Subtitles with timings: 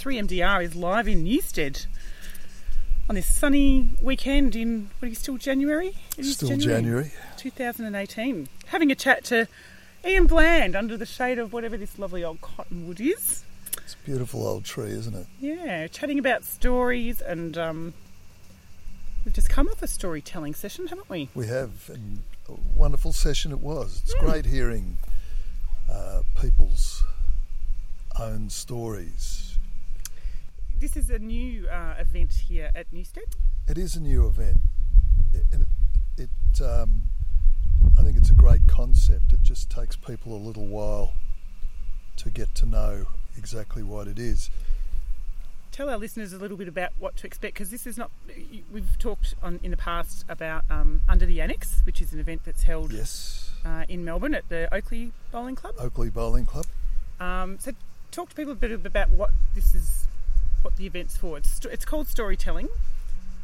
[0.00, 1.84] 3MDR is live in Newstead
[3.08, 5.94] on this sunny weekend in, what are you, still January?
[6.16, 7.10] It is Still January.
[7.36, 8.48] 2018.
[8.68, 9.46] Having a chat to
[10.06, 13.44] Ian Bland under the shade of whatever this lovely old cottonwood is.
[13.76, 15.26] It's a beautiful old tree, isn't it?
[15.38, 17.92] Yeah, chatting about stories and um,
[19.26, 21.28] we've just come off a storytelling session, haven't we?
[21.34, 24.00] We have, and a wonderful session it was.
[24.04, 24.26] It's Hmm.
[24.30, 24.96] great hearing
[25.92, 27.04] uh, people's
[28.18, 29.49] own stories.
[30.80, 33.24] This is a new uh, event here at Newstead.
[33.68, 34.56] It is a new event,
[35.32, 37.02] It- it, it um,
[37.98, 39.32] I think it's a great concept.
[39.32, 41.12] It just takes people a little while
[42.16, 43.06] to get to know
[43.36, 44.50] exactly what it is.
[45.70, 48.10] Tell our listeners a little bit about what to expect because this is not.
[48.72, 52.42] We've talked on in the past about um, Under the Annex, which is an event
[52.44, 55.74] that's held Yes, uh, in Melbourne at the Oakleigh Bowling Club.
[55.78, 56.66] Oakleigh Bowling Club.
[57.20, 57.72] Um, so,
[58.10, 60.08] talk to people a bit about what this is,
[60.62, 61.36] what the event's for.
[61.38, 62.68] It's, it's called storytelling,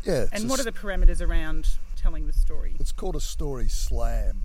[0.04, 2.76] Yeah, and a what are the parameters around telling the story?
[2.78, 4.44] It's called a story slam,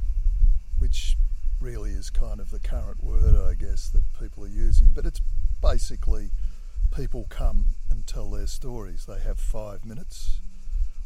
[0.80, 1.18] which
[1.60, 4.90] really is kind of the current word, I guess, that people are using.
[4.94, 5.22] But it's
[5.62, 6.32] basically
[6.96, 9.06] people come and tell their stories.
[9.06, 10.40] They have five minutes.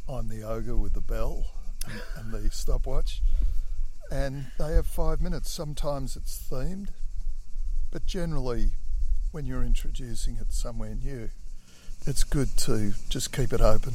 [0.08, 1.48] I'm the ogre with the bell
[1.86, 3.22] and, and the stopwatch.
[4.12, 5.52] And they have five minutes.
[5.52, 6.90] Sometimes it's themed,
[7.92, 8.72] but generally,
[9.32, 11.30] when you're introducing it somewhere new,
[12.08, 13.94] it's good to just keep it open.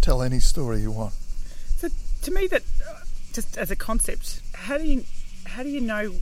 [0.00, 1.14] Tell any story you want.
[1.76, 1.88] So,
[2.22, 3.00] to me, that uh,
[3.32, 5.04] just as a concept, how do you
[5.46, 6.12] how do you know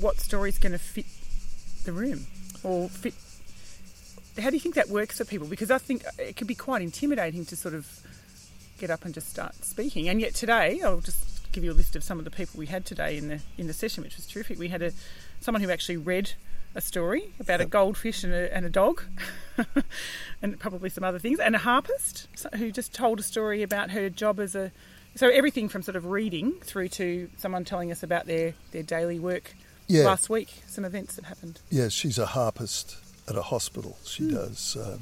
[0.00, 1.06] what story's going to fit
[1.84, 2.26] the room
[2.62, 3.14] or fit?
[4.42, 5.46] How do you think that works for people?
[5.46, 8.00] Because I think it could be quite intimidating to sort of
[8.78, 10.08] get up and just start speaking.
[10.08, 12.66] And yet today, I'll just give you a list of some of the people we
[12.66, 14.58] had today in the in the session, which was terrific.
[14.58, 14.92] We had a
[15.40, 16.32] someone who actually read
[16.74, 19.02] a story about a goldfish and a, and a dog,
[20.42, 24.08] and probably some other things, and a harpist who just told a story about her
[24.10, 24.70] job as a
[25.16, 29.18] so everything from sort of reading through to someone telling us about their, their daily
[29.18, 29.54] work
[29.88, 30.04] Yeah.
[30.04, 31.60] last week, some events that happened.
[31.68, 32.96] Yeah, she's a harpist
[33.28, 33.98] at a hospital.
[34.04, 34.76] She does.
[34.80, 35.00] Um,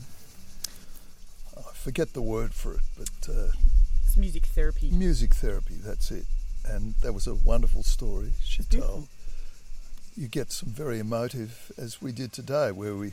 [1.58, 3.48] I forget the word for it, but uh,
[4.06, 4.90] It's music therapy.
[4.90, 5.74] music therapy.
[5.84, 6.24] That's it.
[6.64, 9.08] And that was a wonderful story she told.
[10.18, 13.12] You get some very emotive, as we did today, where we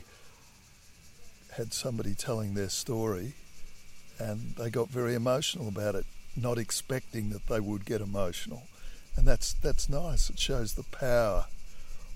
[1.56, 3.34] had somebody telling their story,
[4.18, 8.64] and they got very emotional about it, not expecting that they would get emotional,
[9.14, 10.30] and that's that's nice.
[10.30, 11.44] It shows the power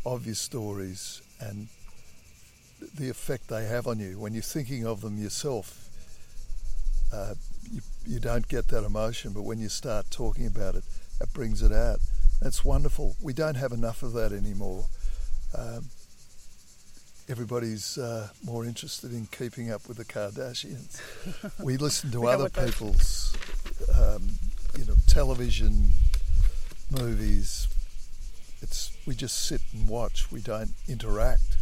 [0.05, 1.69] of your stories and
[2.93, 5.89] the effect they have on you when you're thinking of them yourself.
[7.12, 7.34] Uh,
[7.71, 10.83] you, you don't get that emotion, but when you start talking about it,
[11.21, 12.01] it brings it out.
[12.41, 13.17] That's wonderful.
[13.23, 14.87] We don't have enough of that anymore.
[15.56, 15.87] Um,
[17.28, 21.01] everybody's uh, more interested in keeping up with the Kardashians.
[21.62, 23.37] we listen to We other people's,
[23.95, 24.31] um,
[24.78, 25.91] you know, television,
[26.91, 27.69] movies.
[28.62, 30.33] It's we just sit and watch.
[30.33, 31.57] We don't interact.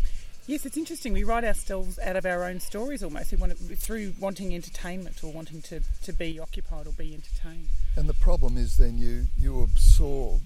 [0.47, 1.13] Yes, it's interesting.
[1.13, 3.33] We write ourselves out of our own stories almost.
[3.33, 7.69] We want it, through wanting entertainment or wanting to, to be occupied or be entertained.
[7.97, 10.41] And the problem is then you, you absorb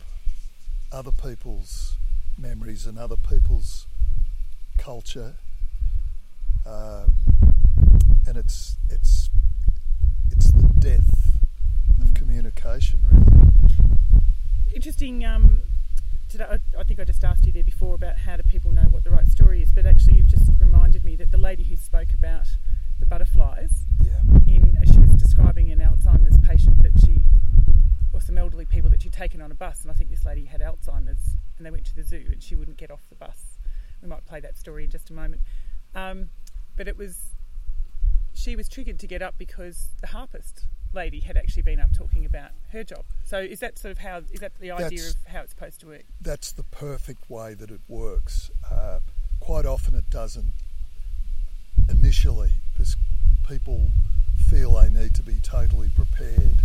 [0.92, 1.96] other people's
[2.38, 3.86] memories and other people's
[4.78, 5.34] culture,
[6.66, 7.12] um,
[8.26, 9.30] and it's it's
[10.30, 11.32] it's the death
[12.00, 13.50] of communication, really.
[14.74, 15.24] Interesting.
[15.24, 15.62] Um,
[16.28, 18.82] today, I, I think I just asked you there before about how do people know
[18.82, 21.76] what the right story is, but actually you've just reminded me that the lady who
[21.76, 22.46] spoke about
[23.00, 27.22] the butterflies Yeah, in she was describing an Alzheimer's patient that she
[28.12, 30.44] or some elderly people that she'd taken on a bus and I think this lady
[30.46, 33.58] had Alzheimer's and they went to the zoo and she wouldn't get off the bus.
[34.02, 35.42] We might play that story in just a moment.
[35.94, 36.30] Um,
[36.76, 37.36] but it was
[38.34, 42.24] she was triggered to get up because the harpist lady had actually been up talking
[42.26, 43.04] about her job.
[43.24, 45.78] So is that sort of how is that the idea That's- of how it's supposed
[45.80, 46.04] to work?
[46.20, 48.50] that's the perfect way that it works.
[48.68, 48.98] Uh,
[49.38, 50.52] quite often it doesn't
[51.88, 52.96] initially because
[53.48, 53.90] people
[54.48, 56.56] feel they need to be totally prepared.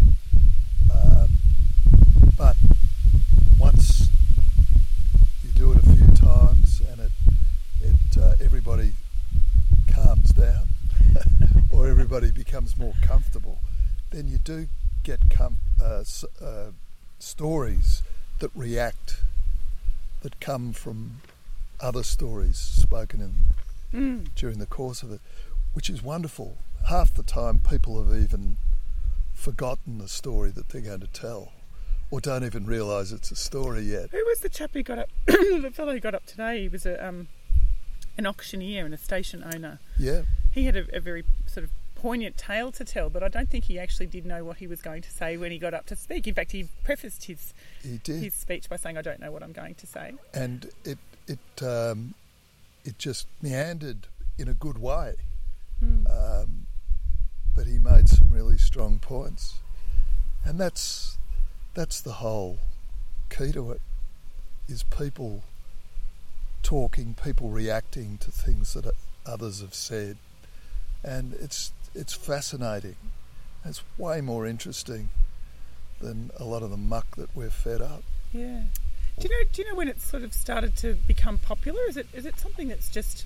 [0.92, 1.30] Um,
[2.38, 2.56] but
[3.60, 4.10] once
[5.44, 7.12] you do it a few times and it,
[7.82, 8.94] it uh, everybody
[9.92, 10.68] calms down
[11.72, 13.58] or everybody becomes more comfortable,
[14.12, 14.68] then you do
[15.04, 16.04] get com- uh,
[16.42, 16.72] uh,
[17.20, 18.04] stories
[18.40, 19.22] that react,
[20.22, 21.22] that come from
[21.80, 23.34] other stories spoken in
[23.94, 24.28] Mm.
[24.36, 25.22] during the course of it,
[25.74, 26.58] which is wonderful.
[26.90, 28.58] Half the time, people have even
[29.34, 31.54] forgotten the story that they're going to tell,
[32.12, 34.10] or don't even realise it's a story yet.
[34.12, 35.10] Who was the chap who got up?
[35.26, 36.64] the fellow who got up today.
[36.64, 37.28] He was a um,
[38.18, 39.80] an auctioneer and a station owner.
[39.98, 43.50] Yeah, He had a, a very sort of poignant tale to tell, but I don't
[43.50, 45.86] think he actually did know what he was going to say when he got up
[45.88, 46.28] to speak.
[46.28, 48.22] In fact, he prefaced his he did.
[48.22, 51.64] his speech by saying, "I don't know what I'm going to say." and it it
[51.64, 52.14] um,
[52.86, 54.08] it just meandered
[54.38, 55.16] in a good way.
[55.82, 56.66] Um,
[57.56, 59.56] but he made some really strong points,
[60.44, 61.18] and that's
[61.74, 62.60] that's the whole
[63.30, 63.82] key to it.
[64.68, 65.44] Is people
[66.64, 68.92] talking, people reacting to things that
[69.26, 70.18] others have said,
[71.04, 72.96] and it's it's fascinating.
[73.66, 75.10] It's way more interesting
[76.00, 78.04] than a lot of the muck that we're fed up.
[78.32, 78.62] Yeah.
[79.20, 79.50] Do you know?
[79.52, 81.80] Do you know when it sort of started to become popular?
[81.90, 83.26] Is it is it something that's just?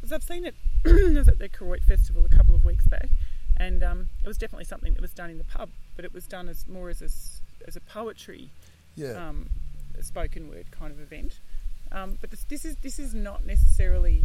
[0.00, 0.54] Because I've seen it.
[0.86, 3.08] I was at the Koroit Festival a couple of weeks back,
[3.56, 6.26] and um, it was definitely something that was done in the pub, but it was
[6.26, 7.08] done as more as a,
[7.66, 8.50] as a poetry,
[8.96, 9.12] Yeah.
[9.28, 9.48] um,
[9.98, 11.38] a spoken word kind of event.
[11.90, 14.24] Um, but this, this is this is not necessarily, a,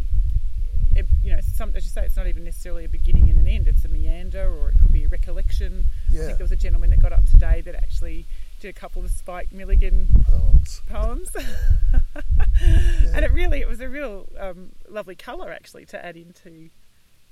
[1.60, 3.68] some, as you say, it's not even necessarily a beginning and an end.
[3.68, 5.84] It's a meander, or it could be a recollection.
[6.08, 8.24] I think there was a gentleman that got up today that actually
[8.60, 10.80] did a couple of Spike Milligan poems.
[10.88, 11.28] poems,
[13.14, 16.70] and it really it was a real um, lovely colour actually to add into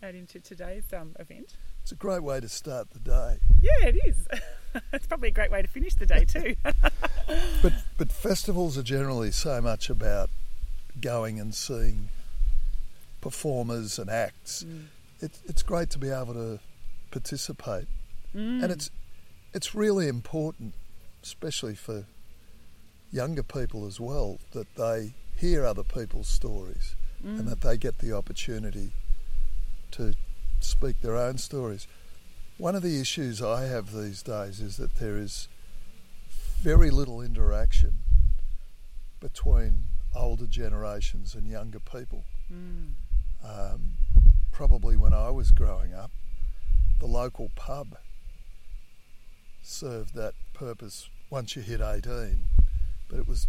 [0.03, 1.57] add into today's um, event.
[1.81, 3.39] It's a great way to start the day.
[3.63, 4.29] Yeah, it is.
[4.93, 6.55] it's probably a great way to finish the day too.
[7.63, 10.29] But but festivals are generally so much about
[11.01, 12.11] going and seeing
[13.29, 14.65] performers and acts.
[14.65, 14.87] Mm.
[15.21, 16.59] It, it's great to be able to
[17.11, 17.87] participate,
[18.35, 18.63] mm.
[18.63, 18.91] and it's
[19.53, 20.73] it's really important,
[21.23, 22.07] especially for
[23.13, 27.49] younger people as well, that they hear other people's stories and mm.
[27.51, 28.93] that they get the opportunity
[29.91, 30.15] to
[30.61, 31.87] speak their own stories.
[32.57, 35.49] One of the issues I have these days is that there is
[36.63, 37.95] very little interaction
[39.21, 39.85] between
[40.17, 42.25] older generations and younger people.
[43.45, 43.95] Um,
[44.53, 46.11] probably when I was growing up,
[46.99, 47.97] the local pub
[49.63, 52.45] served that purpose once you hit 18,
[53.09, 53.47] but it was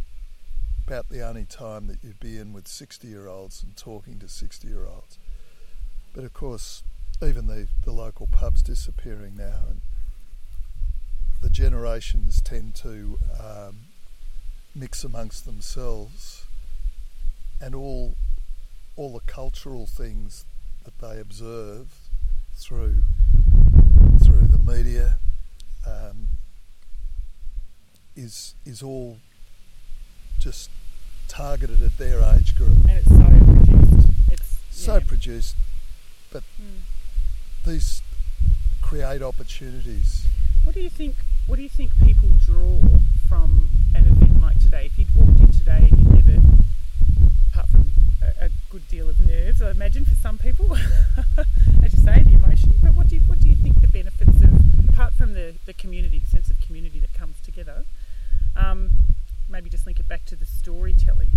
[0.86, 4.28] about the only time that you'd be in with 60 year olds and talking to
[4.28, 5.18] 60 year olds.
[6.14, 6.84] But of course,
[7.24, 9.82] even the, the local pub's disappearing now, and
[11.42, 13.78] the generations tend to um,
[14.76, 16.46] mix amongst themselves,
[17.62, 18.16] and all
[19.00, 20.44] all the cultural things
[20.84, 21.88] that they observe
[22.58, 22.96] through
[24.22, 25.18] through the media
[25.88, 26.28] um,
[28.18, 29.16] is is all
[30.38, 30.70] just
[31.30, 32.76] targeted at their age group.
[32.90, 34.10] and it's so produced.
[34.32, 35.00] It's So yeah.
[35.08, 35.56] produced,
[36.34, 36.44] but
[37.66, 38.02] these
[38.82, 40.28] create opportunities.
[40.64, 41.16] What do you think?
[41.48, 42.82] What do you think people draw
[43.30, 44.88] from an event like today?
[44.88, 46.42] If you'd walked in today and you'd never,
[47.54, 47.89] apart from
[48.22, 50.76] a, good deal of nerves, I imagine for some people,
[51.84, 52.74] as you say, the emotion.
[52.84, 55.74] But what do you what do you think the benefits of, apart from the the
[55.74, 57.86] community, the sense of community that comes together?
[58.56, 58.92] Um,
[59.50, 61.30] maybe just link it back to the storytelling.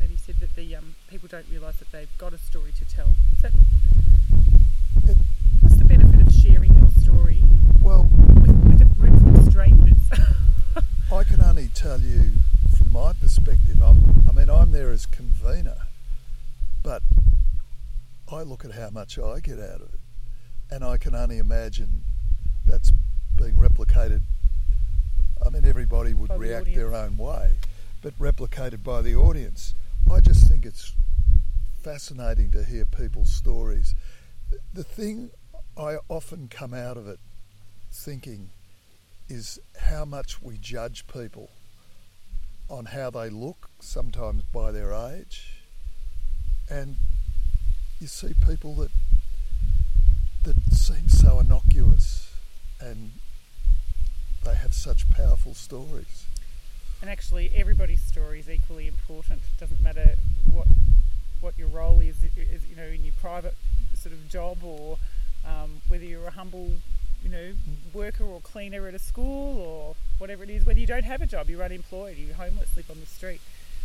[0.00, 2.84] Maybe you said that the um, people don't realise that they've got a story to
[2.84, 3.08] tell.
[3.36, 3.52] Is that,
[5.08, 5.16] It,
[5.60, 7.42] what's the benefit of sharing your story
[7.82, 8.08] well,
[8.40, 9.98] with, with a room full of strangers?
[11.12, 12.32] I can only tell you
[12.76, 13.82] from my perspective.
[13.82, 15.76] I'm, I mean, I'm there as convener,
[16.82, 17.02] but
[18.30, 20.00] I look at how much I get out of it,
[20.70, 22.02] and I can only imagine
[22.66, 22.92] that's
[23.36, 24.20] being replicated.
[25.44, 27.52] I mean, everybody would By the react their own way,
[28.02, 29.74] but replicated by the audience.
[30.12, 30.94] I just think it's
[31.82, 33.94] fascinating to hear people's stories.
[34.72, 35.30] The thing
[35.76, 37.20] I often come out of it
[37.92, 38.50] thinking
[39.28, 41.50] is how much we judge people
[42.68, 45.62] on how they look, sometimes by their age.
[46.68, 46.96] And
[48.00, 48.90] you see people that
[50.44, 52.32] that seem so innocuous
[52.80, 53.10] and
[54.44, 56.26] they have such powerful stories.
[57.00, 59.40] And actually, everybody's story is equally important.
[59.40, 60.14] It doesn't matter
[60.50, 60.68] what
[61.40, 63.54] what your role is, is you know, in your private
[63.94, 64.98] sort of job or
[65.44, 66.72] um, whether you're a humble,
[67.22, 67.52] you know,
[67.92, 70.64] worker or cleaner at a school or whatever it is.
[70.64, 73.40] Whether you don't have a job, you're unemployed, you're homeless, live on the street.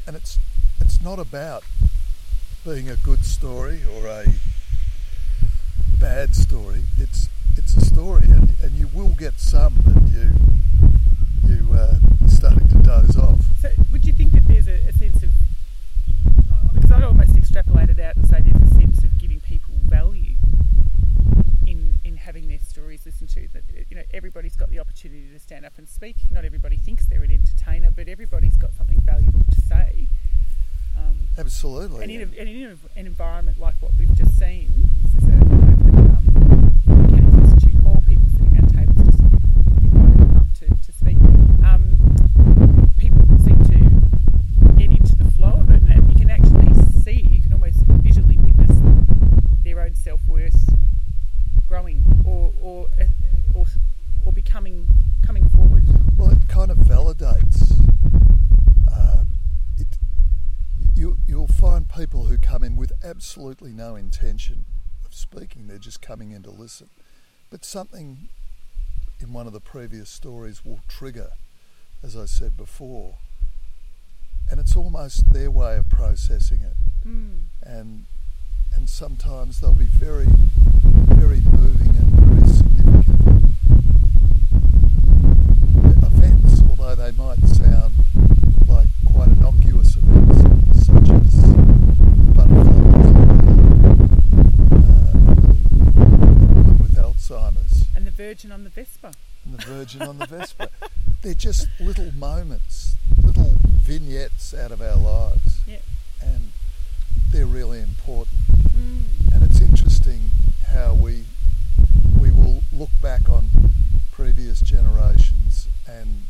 [0.07, 0.39] And it's
[0.79, 1.63] it's not about
[2.63, 4.25] being a good story or a
[5.99, 6.83] bad story.
[6.97, 7.27] It's
[7.57, 10.29] it's a story, and, and you will get some that you
[11.49, 13.39] you uh, you're starting to doze off.
[13.59, 15.29] So, would you think that there's a, a sense of
[16.73, 20.35] because I'd almost extrapolate it out and say there's a sense of giving people value
[21.65, 23.47] in in having their stories listened to.
[23.53, 26.17] That you know everybody's got the opportunity to stand up and speak.
[26.29, 30.07] Not everybody thinks they're an entertainer, but everybody's got something valuable to say.
[31.01, 32.03] Um, Absolutely.
[32.03, 35.29] And in, a, and in a, an environment like what we've just seen, this is
[35.29, 41.17] a, open um, institute, all people sitting around tables just invited up to, to speak.
[41.65, 41.97] Um,
[42.97, 47.41] people seem to get into the flow of it, and you can actually see, you
[47.41, 48.77] can almost visually witness
[49.63, 50.69] their own self worth
[51.67, 53.05] growing or or, uh,
[53.57, 53.65] or
[54.25, 54.87] or becoming
[55.25, 55.83] coming forward.
[56.17, 57.79] Well, it kind of validates.
[58.91, 59.27] Um,
[59.77, 59.97] it,
[60.95, 64.65] you, you'll find people who come in with absolutely no intention
[65.05, 66.89] of speaking, they're just coming in to listen.
[67.49, 68.29] But something
[69.19, 71.31] in one of the previous stories will trigger,
[72.03, 73.15] as I said before.
[74.49, 76.75] And it's almost their way of processing it.
[77.07, 77.43] Mm.
[77.63, 78.05] And,
[78.75, 80.27] and sometimes they'll be very,
[81.15, 83.55] very moving and very significant
[86.03, 87.93] events, although they might sound
[88.67, 90.41] like quite innocuous events,
[90.85, 93.05] such as the butterflies,
[94.71, 95.13] uh,
[95.93, 99.11] the woman with Alzheimer's, And the Virgin on the Vespa.
[99.45, 100.69] and the Virgin on the Vespa.
[101.23, 105.77] They're just little moments, little vignettes out of our lives, Yeah.
[106.21, 106.51] and
[107.31, 108.37] they're really important.
[108.75, 109.33] Mm.
[109.33, 110.29] And it's interesting
[110.67, 111.23] how we
[112.19, 113.49] we will look back on
[114.11, 116.23] previous generations and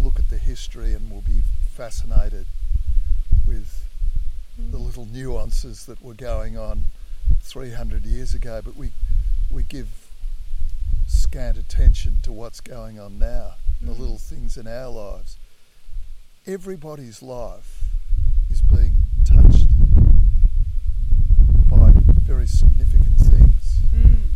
[0.00, 1.42] look at the history and we'll be
[1.74, 2.46] fascinated
[3.46, 3.84] with
[4.70, 6.84] the little nuances that were going on
[7.42, 8.90] 300 years ago but we
[9.50, 9.88] we give
[11.10, 15.38] scant attention to what's going on now the little things in our lives.
[16.46, 17.82] Everybody's life
[18.50, 19.68] is being touched
[21.68, 23.78] by very significant things.
[23.94, 24.34] Mm.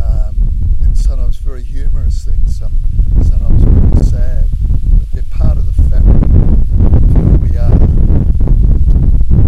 [0.00, 0.36] um,
[0.82, 2.72] and sometimes very humorous things, some
[3.24, 4.46] sometimes very sad,
[4.98, 6.30] but they're part of the fabric of
[7.12, 7.72] who we are,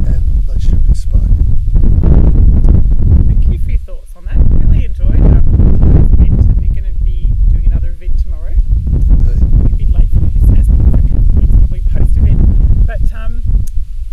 [0.07, 1.59] and they should be spoken.
[3.27, 4.37] Thank you for your thoughts on that.
[4.65, 5.45] Really enjoyed um,
[6.11, 8.55] today's event, and you're going to be doing another event tomorrow.
[9.09, 9.43] Indeed.
[9.43, 12.87] a bit late for your listeners because a couple of weeks probably post event.
[12.87, 13.43] But um,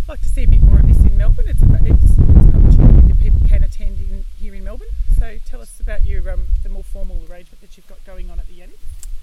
[0.02, 1.46] I'd like to see a bit more of this in Melbourne.
[1.48, 4.88] It's, a, it's, it's an opportunity that people can attend in, here in Melbourne.
[5.18, 8.38] So tell us about your um, the more formal arrangement that you've got going on
[8.38, 8.78] at the Annex.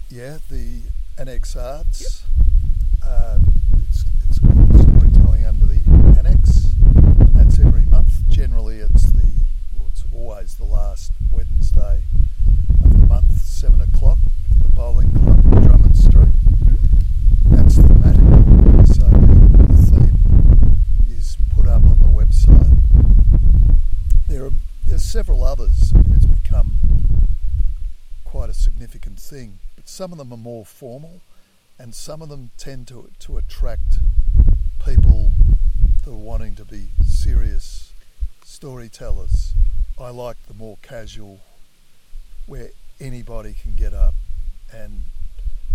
[0.09, 0.81] Yeah, the
[1.55, 2.23] Arts.
[3.05, 3.37] Uh,
[3.89, 5.81] it's, it's called Storytelling Under the
[6.17, 6.69] Annex.
[7.33, 8.27] That's every month.
[8.29, 9.27] Generally, it's the
[9.77, 12.03] well, it's always the last Wednesday
[12.83, 14.17] of the month, seven o'clock.
[14.55, 16.29] at The bowling club in Drummond Street.
[17.45, 18.21] That's thematic.
[18.87, 20.77] So the, the theme
[21.09, 22.77] is put up on the website.
[24.27, 24.51] There are
[24.87, 26.73] there's several others, and it's become
[28.23, 29.59] quite a significant thing.
[29.75, 31.21] But some of them are more formal,
[31.81, 33.97] and some of them tend to to attract
[34.85, 35.31] people
[36.03, 37.91] that are wanting to be serious
[38.45, 39.53] storytellers.
[39.99, 41.39] I like the more casual,
[42.45, 42.69] where
[42.99, 44.13] anybody can get up
[44.71, 45.03] and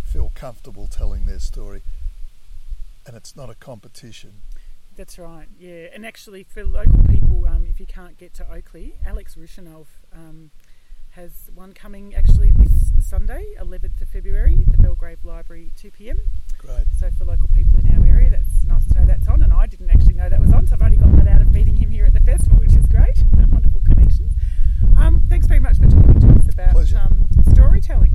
[0.05, 1.83] feel comfortable telling their story,
[3.05, 4.43] and it's not a competition.
[4.97, 5.89] That's right, yeah.
[5.93, 10.53] And actually, for local people, um, if you can't get to Oakleigh, Alex Rushanov um,
[11.17, 16.19] has one coming actually this Sunday, 11th of February, at the Belgrave Library, 2 p.m.
[16.59, 16.85] Great.
[17.01, 19.43] So for local people in our area, that's nice to know that's on.
[19.43, 21.51] And I didn't actually know that was on, so I've only got that out of
[21.53, 23.25] meeting him here at the festival, which is great.
[23.51, 24.35] Wonderful connections.
[24.99, 28.13] Um, thanks very much for talking to us about um, storytelling.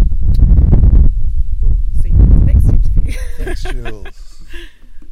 [1.59, 3.13] We'll see you next interview.
[3.37, 4.27] Thanks, Jules.